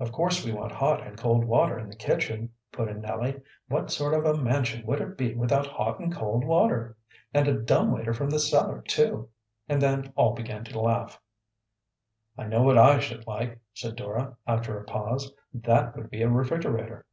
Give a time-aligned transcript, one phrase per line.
[0.00, 3.38] "Of course we want hot and cold water in the kitchen," put in Nellie.
[3.68, 6.96] "What sort of a mansion would it be without hot and cold water,
[7.34, 9.28] and a dumb waiter from the cellar, too,"
[9.68, 11.20] and then all began to laugh.
[12.38, 15.30] "I know what I should like," said Dora, after a pause.
[15.52, 17.04] "That would be a refrigerator."